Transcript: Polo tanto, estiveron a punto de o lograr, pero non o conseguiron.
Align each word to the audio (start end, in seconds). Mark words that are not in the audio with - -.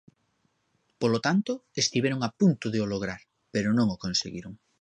Polo 1.01 1.19
tanto, 1.27 1.53
estiveron 1.83 2.19
a 2.23 2.29
punto 2.39 2.65
de 2.73 2.79
o 2.83 2.87
lograr, 2.93 3.21
pero 3.53 3.69
non 3.77 3.87
o 3.95 4.01
conseguiron. 4.03 4.53